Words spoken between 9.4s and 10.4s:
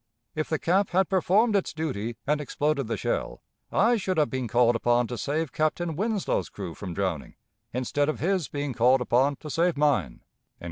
save mine."